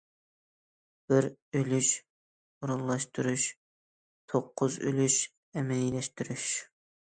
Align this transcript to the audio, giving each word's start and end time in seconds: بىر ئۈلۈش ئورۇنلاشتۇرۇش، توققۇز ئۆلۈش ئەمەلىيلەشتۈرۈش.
بىر 1.11 1.27
ئۈلۈش 1.59 1.89
ئورۇنلاشتۇرۇش، 1.99 3.47
توققۇز 4.35 4.81
ئۆلۈش 4.89 5.23
ئەمەلىيلەشتۈرۈش. 5.55 6.53